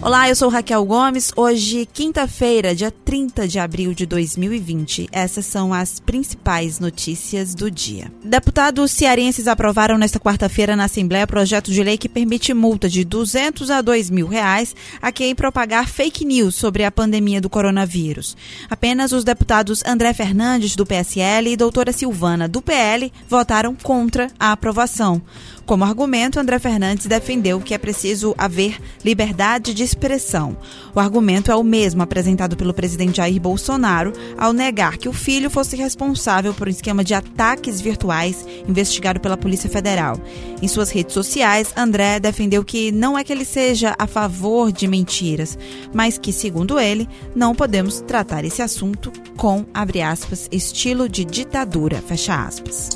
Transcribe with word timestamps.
Olá, 0.00 0.28
eu 0.28 0.36
sou 0.36 0.48
Raquel 0.48 0.84
Gomes. 0.84 1.32
Hoje, 1.34 1.84
quinta-feira, 1.92 2.72
dia 2.72 2.88
30 2.88 3.48
de 3.48 3.58
abril 3.58 3.92
de 3.92 4.06
2020. 4.06 5.08
Essas 5.10 5.44
são 5.44 5.74
as 5.74 5.98
principais 5.98 6.78
notícias 6.78 7.52
do 7.52 7.68
dia. 7.68 8.10
Deputados 8.22 8.92
cearenses 8.92 9.48
aprovaram 9.48 9.98
nesta 9.98 10.20
quarta-feira 10.20 10.76
na 10.76 10.84
Assembleia 10.84 11.26
projeto 11.26 11.72
de 11.72 11.82
lei 11.82 11.98
que 11.98 12.08
permite 12.08 12.54
multa 12.54 12.88
de 12.88 13.04
200 13.04 13.72
a 13.72 13.82
2 13.82 14.08
mil 14.08 14.28
reais 14.28 14.74
a 15.02 15.10
quem 15.10 15.34
propagar 15.34 15.88
fake 15.88 16.24
news 16.24 16.54
sobre 16.54 16.84
a 16.84 16.92
pandemia 16.92 17.40
do 17.40 17.50
coronavírus. 17.50 18.36
Apenas 18.70 19.10
os 19.10 19.24
deputados 19.24 19.82
André 19.84 20.14
Fernandes, 20.14 20.76
do 20.76 20.86
PSL, 20.86 21.50
e 21.50 21.56
doutora 21.56 21.90
Silvana, 21.90 22.46
do 22.46 22.62
PL, 22.62 23.12
votaram 23.28 23.74
contra 23.74 24.28
a 24.38 24.52
aprovação. 24.52 25.20
Como 25.68 25.84
argumento, 25.84 26.40
André 26.40 26.58
Fernandes 26.58 27.04
defendeu 27.04 27.60
que 27.60 27.74
é 27.74 27.78
preciso 27.78 28.34
haver 28.38 28.80
liberdade 29.04 29.74
de 29.74 29.82
expressão. 29.82 30.56
O 30.94 30.98
argumento 30.98 31.52
é 31.52 31.54
o 31.54 31.62
mesmo 31.62 32.02
apresentado 32.02 32.56
pelo 32.56 32.72
presidente 32.72 33.18
Jair 33.18 33.38
Bolsonaro 33.38 34.14
ao 34.38 34.54
negar 34.54 34.96
que 34.96 35.10
o 35.10 35.12
filho 35.12 35.50
fosse 35.50 35.76
responsável 35.76 36.54
por 36.54 36.68
um 36.68 36.70
esquema 36.70 37.04
de 37.04 37.12
ataques 37.12 37.82
virtuais 37.82 38.46
investigado 38.66 39.20
pela 39.20 39.36
Polícia 39.36 39.68
Federal. 39.68 40.18
Em 40.60 40.68
suas 40.68 40.90
redes 40.90 41.14
sociais, 41.14 41.72
André 41.76 42.18
defendeu 42.18 42.64
que 42.64 42.90
não 42.90 43.16
é 43.16 43.22
que 43.22 43.32
ele 43.32 43.44
seja 43.44 43.94
a 43.98 44.06
favor 44.06 44.72
de 44.72 44.88
mentiras, 44.88 45.56
mas 45.94 46.18
que, 46.18 46.32
segundo 46.32 46.78
ele, 46.80 47.08
não 47.34 47.54
podemos 47.54 48.00
tratar 48.00 48.44
esse 48.44 48.60
assunto 48.60 49.12
com, 49.36 49.64
abre 49.72 50.02
aspas, 50.02 50.48
estilo 50.50 51.08
de 51.08 51.24
ditadura, 51.24 52.02
fecha 52.06 52.34
aspas. 52.34 52.90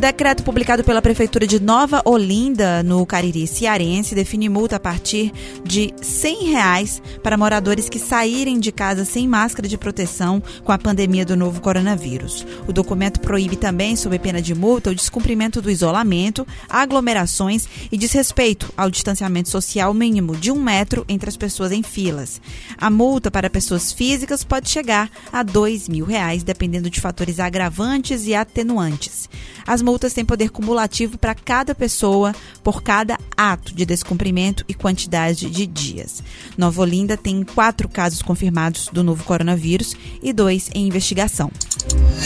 Decreto 0.00 0.42
publicado 0.42 0.82
pela 0.82 1.02
Prefeitura 1.02 1.46
de 1.46 1.60
Nova 1.60 2.00
Olinda, 2.06 2.82
no 2.82 3.04
Cariri 3.04 3.46
Cearense, 3.46 4.14
define 4.14 4.48
multa 4.48 4.76
a 4.76 4.80
partir 4.80 5.30
de 5.62 5.92
100 6.00 6.44
reais 6.44 7.02
para 7.22 7.36
moradores 7.36 7.86
que 7.86 7.98
saírem 7.98 8.58
de 8.58 8.72
casa 8.72 9.04
sem 9.04 9.28
máscara 9.28 9.68
de 9.68 9.76
proteção 9.76 10.42
com 10.64 10.72
a 10.72 10.78
pandemia 10.78 11.26
do 11.26 11.36
novo 11.36 11.60
coronavírus. 11.60 12.46
O 12.66 12.72
documento 12.72 13.20
proíbe 13.20 13.56
também, 13.56 13.94
sob 13.94 14.18
pena 14.18 14.40
de 14.40 14.54
multa, 14.54 14.88
o 14.88 14.94
descumprimento 14.94 15.60
do 15.60 15.70
isolamento, 15.70 16.46
aglomerações 16.68 17.66
e 17.90 17.96
desrespeito 17.96 18.72
ao 18.76 18.90
distanciamento 18.90 19.48
social 19.48 19.92
mínimo 19.92 20.36
de 20.36 20.50
um 20.50 20.60
metro 20.60 21.04
entre 21.08 21.28
as 21.28 21.36
pessoas 21.36 21.72
em 21.72 21.82
filas. 21.82 22.40
A 22.78 22.90
multa 22.90 23.30
para 23.30 23.50
pessoas 23.50 23.92
físicas 23.92 24.44
pode 24.44 24.68
chegar 24.68 25.10
a 25.32 25.42
2 25.42 25.88
mil, 25.88 26.04
reais, 26.04 26.42
dependendo 26.42 26.90
de 26.90 27.00
fatores 27.00 27.40
agravantes 27.40 28.26
e 28.26 28.34
atenuantes. 28.34 29.28
As 29.66 29.82
multas 29.82 30.12
têm 30.12 30.24
poder 30.24 30.50
cumulativo 30.50 31.18
para 31.18 31.34
cada 31.34 31.74
pessoa 31.74 32.34
por 32.62 32.82
cada 32.82 33.18
ato 33.36 33.74
de 33.74 33.84
descumprimento 33.84 34.64
e 34.68 34.74
quantidade 34.74 35.48
de 35.48 35.66
dias. 35.66 36.22
Nova 36.56 36.82
Olinda 36.82 37.16
tem 37.16 37.42
quatro 37.42 37.88
casos 37.88 38.22
confirmados 38.22 38.88
do 38.92 39.04
novo 39.04 39.24
coronavírus 39.24 39.94
e 40.22 40.32
dois 40.32 40.70
em 40.74 40.86
investigação. 40.86 41.50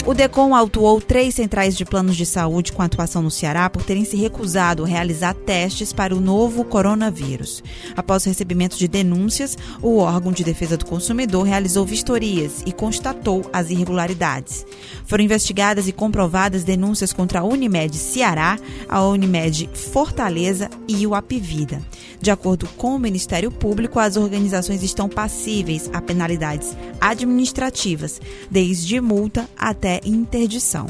O 0.06 0.12
DECOM 0.12 0.54
autuou 0.54 1.00
três 1.00 1.34
centrais 1.34 1.76
de 1.76 1.84
planos 1.84 2.16
de 2.16 2.26
saúde 2.26 2.72
com 2.72 2.82
atuação 2.82 3.22
no 3.22 3.30
Ceará 3.30 3.70
por 3.70 3.82
terem 3.82 4.04
se 4.04 4.16
recusado 4.24 4.84
realizar 4.84 5.34
testes 5.34 5.92
para 5.92 6.14
o 6.14 6.20
novo 6.20 6.64
coronavírus. 6.64 7.62
Após 7.94 8.24
o 8.24 8.28
recebimento 8.28 8.76
de 8.76 8.88
denúncias, 8.88 9.56
o 9.82 9.98
órgão 9.98 10.32
de 10.32 10.42
defesa 10.42 10.76
do 10.76 10.86
consumidor 10.86 11.44
realizou 11.44 11.84
vistorias 11.84 12.62
e 12.64 12.72
constatou 12.72 13.44
as 13.52 13.70
irregularidades. 13.70 14.66
Foram 15.04 15.24
investigadas 15.24 15.88
e 15.88 15.92
comprovadas 15.92 16.64
denúncias 16.64 17.12
contra 17.12 17.40
a 17.40 17.44
Unimed 17.44 17.96
Ceará, 17.96 18.58
a 18.88 19.06
Unimed 19.06 19.68
Fortaleza 19.74 20.70
e 20.88 21.06
o 21.06 21.14
Apivida. 21.14 21.82
De 22.20 22.30
acordo 22.30 22.66
com 22.78 22.96
o 22.96 22.98
Ministério 22.98 23.50
Público, 23.50 23.98
as 23.98 24.16
organizações 24.16 24.82
estão 24.82 25.08
passíveis 25.08 25.90
a 25.92 26.00
penalidades 26.00 26.74
administrativas, 26.98 28.20
desde 28.50 28.98
multa 29.00 29.46
até 29.58 30.00
interdição. 30.04 30.86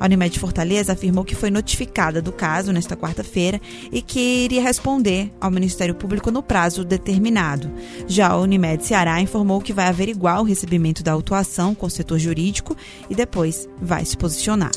A 0.00 0.04
Unimed 0.04 0.38
Fortaleza 0.38 0.92
afirmou 0.92 1.24
que 1.24 1.34
foi 1.34 1.50
notificada 1.50 2.22
do 2.22 2.32
caso 2.32 2.72
nesta 2.72 2.96
quarta-feira 2.96 3.60
e 3.90 4.00
que 4.00 4.44
iria 4.44 4.62
responder 4.62 5.32
ao 5.40 5.50
Ministério 5.50 5.94
Público 5.94 6.30
no 6.30 6.42
prazo 6.42 6.84
determinado. 6.84 7.70
Já 8.06 8.28
a 8.28 8.38
Unimed 8.38 8.84
Ceará 8.84 9.20
informou 9.20 9.60
que 9.60 9.72
vai 9.72 9.86
averiguar 9.86 10.40
o 10.40 10.44
recebimento 10.44 11.02
da 11.02 11.12
autuação 11.12 11.74
com 11.74 11.86
o 11.86 11.90
setor 11.90 12.18
jurídico 12.18 12.76
e 13.10 13.14
depois 13.14 13.68
vai 13.80 14.04
se 14.04 14.16
posicionar. 14.16 14.70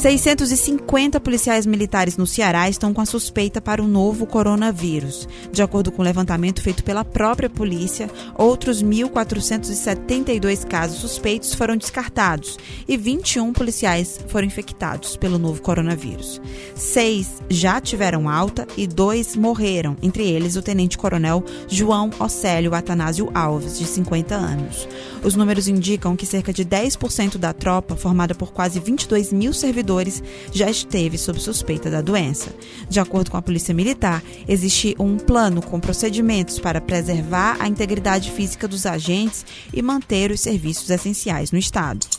650 0.00 1.20
policiais 1.20 1.64
militares 1.64 2.16
no 2.16 2.26
Ceará 2.26 2.68
estão 2.68 2.92
com 2.92 3.00
a 3.00 3.06
suspeita 3.06 3.60
para 3.60 3.82
o 3.82 3.86
novo 3.86 4.26
coronavírus. 4.26 5.28
De 5.52 5.62
acordo 5.62 5.92
com 5.92 6.02
o 6.02 6.04
levantamento 6.04 6.60
feito 6.60 6.82
pela 6.82 7.04
própria 7.04 7.48
polícia, 7.48 8.10
outros 8.36 8.82
1.472 8.82 10.66
casos 10.66 10.98
suspeitos 10.98 11.54
foram 11.54 11.76
descartados 11.76 12.58
e 12.88 12.96
21 12.96 13.52
policiais 13.52 14.18
foram 14.28 14.45
infectados 14.46 15.16
pelo 15.16 15.38
novo 15.38 15.60
coronavírus. 15.60 16.40
Seis 16.74 17.42
já 17.50 17.80
tiveram 17.80 18.28
alta 18.28 18.66
e 18.76 18.86
dois 18.86 19.36
morreram, 19.36 19.96
entre 20.02 20.26
eles 20.26 20.56
o 20.56 20.62
tenente-coronel 20.62 21.44
João 21.68 22.10
Océlio 22.18 22.74
Atanásio 22.74 23.30
Alves, 23.34 23.78
de 23.78 23.84
50 23.84 24.34
anos. 24.34 24.88
Os 25.22 25.34
números 25.34 25.66
indicam 25.66 26.16
que 26.16 26.24
cerca 26.24 26.52
de 26.52 26.64
10% 26.64 27.36
da 27.36 27.52
tropa, 27.52 27.96
formada 27.96 28.34
por 28.34 28.52
quase 28.52 28.78
22 28.78 29.32
mil 29.32 29.52
servidores, 29.52 30.22
já 30.52 30.70
esteve 30.70 31.18
sob 31.18 31.40
suspeita 31.40 31.90
da 31.90 32.00
doença. 32.00 32.54
De 32.88 33.00
acordo 33.00 33.30
com 33.30 33.36
a 33.36 33.42
Polícia 33.42 33.74
Militar, 33.74 34.22
existe 34.46 34.94
um 34.98 35.16
plano 35.16 35.60
com 35.60 35.80
procedimentos 35.80 36.58
para 36.58 36.80
preservar 36.80 37.56
a 37.58 37.68
integridade 37.68 38.30
física 38.30 38.68
dos 38.68 38.86
agentes 38.86 39.44
e 39.72 39.82
manter 39.82 40.30
os 40.30 40.40
serviços 40.40 40.90
essenciais 40.90 41.50
no 41.50 41.58
Estado. 41.58 42.15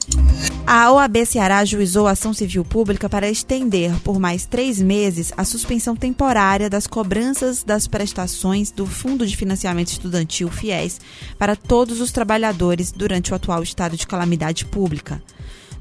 A 0.65 0.91
OAB 0.91 1.25
Ceará 1.25 1.59
ajuizou 1.59 2.07
ação 2.07 2.33
civil 2.33 2.65
pública 2.65 3.07
para 3.07 3.29
estender 3.29 3.91
por 4.03 4.19
mais 4.19 4.45
três 4.45 4.81
meses 4.81 5.31
a 5.37 5.45
suspensão 5.45 5.95
temporária 5.95 6.69
das 6.69 6.85
cobranças 6.85 7.63
das 7.63 7.87
prestações 7.87 8.69
do 8.69 8.85
Fundo 8.85 9.25
de 9.25 9.37
Financiamento 9.37 9.87
Estudantil 9.87 10.49
FIES 10.49 10.99
para 11.37 11.55
todos 11.55 12.01
os 12.01 12.11
trabalhadores 12.11 12.91
durante 12.91 13.31
o 13.31 13.35
atual 13.35 13.63
estado 13.63 13.95
de 13.95 14.05
calamidade 14.05 14.65
pública. 14.65 15.21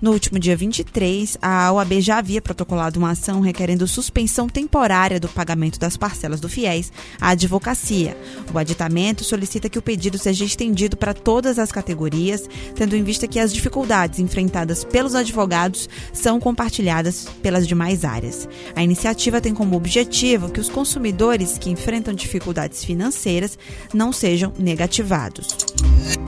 No 0.01 0.13
último 0.13 0.39
dia 0.39 0.55
23, 0.55 1.39
a 1.41 1.73
OAB 1.73 2.01
já 2.01 2.19
havia 2.19 2.43
protocolado 2.43 2.99
uma 2.99 3.13
ação 3.13 3.41
requerendo 3.41 3.87
suspensão 3.87 4.47
temporária 4.47 5.19
do 5.19 5.29
pagamento 5.29 5.79
das 5.79 5.97
parcelas 5.97 6.39
do 6.39 6.49
FIES 6.51 6.93
à 7.19 7.31
advocacia. 7.31 8.17
O 8.53 8.59
aditamento 8.59 9.25
solicita 9.25 9.71
que 9.71 9.79
o 9.79 9.83
pedido 9.83 10.19
seja 10.19 10.45
estendido 10.45 10.99
para 10.99 11.15
todas 11.15 11.59
as 11.59 11.73
categorias, 11.73 12.49
tendo 12.75 12.95
em 12.95 13.03
vista 13.03 13.27
que 13.27 13.39
as 13.39 13.53
dificuldades 13.53 14.19
enfrentadas 14.19 14.85
pelos 14.85 15.15
advogados 15.15 15.89
são 16.13 16.39
compartilhadas 16.39 17.27
pelas 17.43 17.67
demais 17.67 18.05
áreas. 18.05 18.47
A 18.75 18.83
iniciativa 18.83 19.41
tem 19.41 19.55
como 19.55 19.77
objetivo 19.77 20.51
que 20.51 20.61
os 20.61 20.69
consumidores 20.69 21.57
que 21.57 21.71
enfrentam 21.71 22.13
dificuldades 22.13 22.85
financeiras 22.85 23.59
não 23.95 24.13
sejam 24.13 24.53
negativados. 24.59 25.57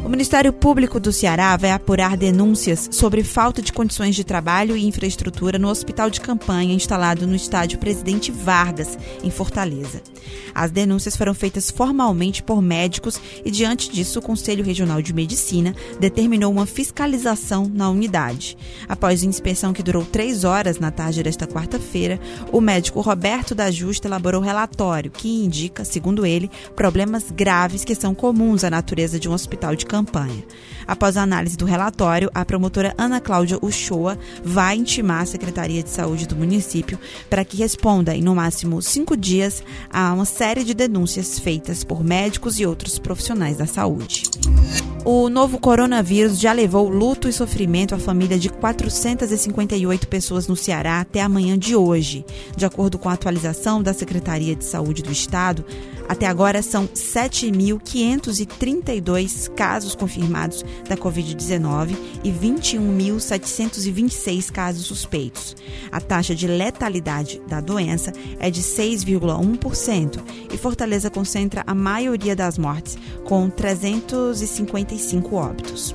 O 0.09 0.11
Ministério 0.11 0.55
Público 0.55 0.99
do 0.99 1.13
Ceará 1.13 1.55
vai 1.59 1.71
apurar 1.71 2.17
denúncias 2.17 2.89
sobre 2.91 3.23
falta 3.23 3.61
de 3.61 3.75
condições 3.75 4.17
de 4.17 4.25
trabalho 4.25 4.75
e 4.75 4.87
infraestrutura 4.87 5.59
no 5.59 5.69
hospital 5.69 6.09
de 6.09 6.19
campanha 6.19 6.73
instalado 6.73 7.27
no 7.27 7.37
estádio 7.37 7.79
Presidente 7.79 8.33
Vargas, 8.33 8.99
em 9.23 9.31
Fortaleza. 9.31 10.01
As 10.55 10.71
denúncias 10.71 11.15
foram 11.15 11.35
feitas 11.35 11.71
formalmente 11.71 12.43
por 12.43 12.63
médicos 12.63 13.21
e, 13.45 13.51
diante 13.51 13.91
disso, 13.91 14.19
o 14.19 14.23
Conselho 14.23 14.65
Regional 14.65 15.03
de 15.03 15.13
Medicina 15.13 15.77
determinou 16.01 16.51
uma 16.51 16.65
fiscalização 16.65 17.71
na 17.73 17.91
unidade. 17.91 18.57
Após 18.89 19.23
inspeção 19.23 19.75
que 19.75 19.83
durou 19.83 20.07
três 20.07 20.43
horas 20.43 20.79
na 20.79 20.91
tarde 20.91 21.23
desta 21.23 21.47
quarta-feira, 21.47 22.19
o 22.51 22.63
médico 22.63 23.03
Roberto 23.03 23.55
da 23.55 23.71
Justa 23.71 24.09
elaborou 24.09 24.41
relatório 24.41 25.11
que 25.11 25.45
indica, 25.45 25.85
segundo 25.85 26.25
ele, 26.25 26.51
problemas 26.75 27.31
graves 27.31 27.85
que 27.85 27.95
são 27.95 28.15
comuns 28.15 28.65
à 28.65 28.71
natureza 28.71 29.21
de 29.21 29.29
um 29.29 29.35
hospital 29.35 29.77
de 29.77 29.85
campanha. 29.85 29.98
Após 30.87 31.17
a 31.17 31.23
análise 31.23 31.57
do 31.57 31.65
relatório, 31.65 32.31
a 32.35 32.45
promotora 32.45 32.95
Ana 32.97 33.21
Cláudia 33.21 33.59
Uchoa 33.61 34.19
vai 34.43 34.77
intimar 34.77 35.23
a 35.23 35.27
Secretaria 35.27 35.83
de 35.83 35.91
Saúde 35.91 36.27
do 36.27 36.35
município 36.35 36.99
para 37.29 37.45
que 37.45 37.59
responda 37.59 38.15
em 38.15 38.23
no 38.23 38.35
máximo 38.35 38.81
cinco 38.81 39.17
dias 39.17 39.63
a 39.91 40.13
uma 40.13 40.25
série 40.25 40.65
de 40.65 40.75
denúncias 40.75 41.39
feitas 41.39 41.85
por 41.85 42.03
médicos 42.03 42.59
e 42.59 42.67
outros 42.67 42.99
profissionais 42.99 43.57
da 43.57 43.67
saúde. 43.67 44.25
O 45.05 45.29
novo 45.29 45.59
coronavírus 45.59 46.39
já 46.39 46.53
levou 46.53 46.89
luto 46.89 47.29
e 47.29 47.33
sofrimento 47.33 47.95
à 47.95 47.99
família 47.99 48.39
de 48.39 48.51
458 48.51 50.09
pessoas 50.09 50.47
no 50.47 50.57
Ceará 50.57 51.01
até 51.01 51.23
a 51.23 51.29
manhã 51.29 51.59
de 51.59 51.75
hoje. 51.75 52.25
De 52.57 52.67
acordo 52.67 52.99
com 52.99 53.09
a 53.09 53.15
atualização 53.15 53.83
da 53.83 53.95
Secretaria 53.95 54.55
de 54.55 54.65
Saúde 54.65 55.03
do 55.03 55.11
Estado, 55.11 55.65
até 56.09 56.27
agora 56.27 56.63
são 56.63 56.89
7.532 56.89 59.49
casos 59.55 59.88
confirmados 59.95 60.65
da 60.89 60.97
Covid-19 60.97 61.95
e 62.25 62.31
21.726 62.31 64.51
casos 64.51 64.87
suspeitos. 64.87 65.55
A 65.91 66.01
taxa 66.01 66.35
de 66.35 66.47
letalidade 66.47 67.43
da 67.47 67.61
doença 67.61 68.11
é 68.39 68.51
de 68.51 68.63
6,1% 68.63 70.23
e 70.53 70.57
Fortaleza 70.57 71.11
concentra 71.11 71.63
a 71.67 71.75
maioria 71.75 72.35
das 72.35 72.57
mortes, 72.59 72.97
com 73.25 73.51
355 73.51 75.37
óbitos. 75.37 75.95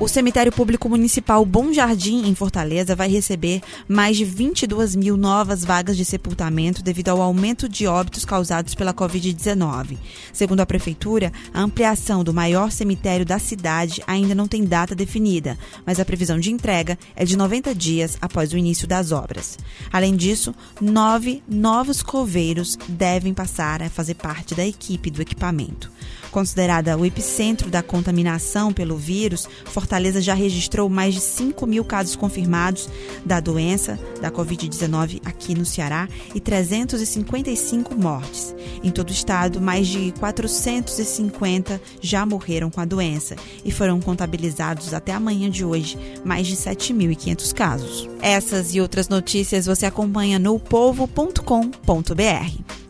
O 0.00 0.08
cemitério 0.08 0.50
público 0.50 0.88
municipal 0.88 1.44
Bom 1.46 1.72
Jardim, 1.72 2.26
em 2.26 2.34
Fortaleza, 2.34 2.96
vai 2.96 3.08
receber 3.08 3.62
mais 3.86 4.16
de 4.16 4.24
22 4.24 4.96
mil 4.96 5.16
novas 5.16 5.64
vagas 5.64 5.96
de 5.96 6.04
sepultamento 6.04 6.82
devido 6.82 7.10
ao 7.10 7.22
aumento 7.22 7.68
de 7.68 7.86
óbitos 7.86 8.24
causados 8.24 8.74
pela 8.74 8.92
Covid-19. 8.92 9.96
Segundo 10.32 10.60
a 10.60 10.66
Prefeitura, 10.66 11.32
a 11.54 11.60
ampliação 11.60 12.24
do 12.24 12.34
maior 12.34 12.72
cemitério 12.72 13.24
da 13.24 13.38
cidade 13.38 14.02
ainda 14.04 14.34
não 14.34 14.48
tem 14.48 14.64
data 14.64 14.96
definida, 14.96 15.56
mas 15.86 16.00
a 16.00 16.04
previsão 16.04 16.40
de 16.40 16.50
entrega 16.50 16.98
é 17.14 17.24
de 17.24 17.36
90 17.36 17.72
dias 17.72 18.18
após 18.20 18.52
o 18.52 18.58
início 18.58 18.88
das 18.88 19.12
obras. 19.12 19.56
Além 19.92 20.16
disso, 20.16 20.52
nove 20.80 21.40
novos 21.48 22.02
coveiros 22.02 22.76
devem 22.88 23.32
passar 23.32 23.80
a 23.80 23.88
fazer 23.88 24.14
parte 24.14 24.56
da 24.56 24.66
equipe 24.66 25.08
do 25.08 25.22
equipamento. 25.22 25.90
Considerada 26.32 26.98
o 26.98 27.06
epicentro 27.06 27.70
da 27.70 27.80
contaminação 27.80 28.72
pelo 28.72 28.96
vírus, 28.96 29.48
Fortaleza 29.66 29.83
já 30.20 30.34
registrou 30.34 30.88
mais 30.88 31.14
de 31.14 31.20
5 31.20 31.66
mil 31.66 31.84
casos 31.84 32.16
confirmados 32.16 32.88
da 33.24 33.40
doença 33.40 33.98
da 34.20 34.30
Covid-19 34.30 35.20
aqui 35.24 35.54
no 35.54 35.64
Ceará 35.64 36.08
e 36.34 36.40
355 36.40 37.94
mortes. 37.94 38.54
Em 38.82 38.90
todo 38.90 39.10
o 39.10 39.12
estado, 39.12 39.60
mais 39.60 39.86
de 39.86 40.12
450 40.18 41.80
já 42.00 42.26
morreram 42.26 42.70
com 42.70 42.80
a 42.80 42.84
doença 42.84 43.36
e 43.64 43.70
foram 43.70 44.00
contabilizados 44.00 44.94
até 44.94 45.12
amanhã 45.12 45.50
de 45.50 45.64
hoje 45.64 45.98
mais 46.24 46.46
de 46.46 46.56
7.500 46.56 47.52
casos. 47.52 48.08
Essas 48.20 48.74
e 48.74 48.80
outras 48.80 49.08
notícias 49.08 49.66
você 49.66 49.86
acompanha 49.86 50.38
no 50.38 50.58
povo.com.br. 50.58 52.83